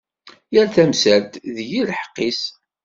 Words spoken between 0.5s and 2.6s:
Yal tamsalt, deg-i lḥeqq-is.